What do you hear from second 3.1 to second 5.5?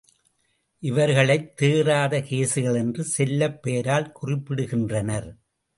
செல்லப் பெயரால் குறிப்பிடுகின்றனர்.